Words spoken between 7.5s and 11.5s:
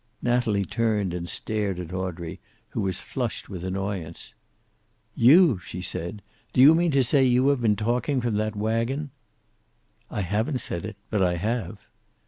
been talking from that wagon?" "I haven't said it. But I